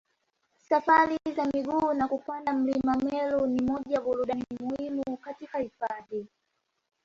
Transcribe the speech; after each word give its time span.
Safari 0.69 1.17
za 1.35 1.45
miguu 1.45 1.93
na 1.93 2.07
kupanda 2.07 2.53
mlima 2.53 2.95
Meru 2.95 3.47
ni 3.47 3.61
moja 3.61 3.95
ya 3.95 4.01
burudani 4.01 4.45
muhimu 4.59 5.17
katika 5.17 5.57
hifadhi 5.57 6.27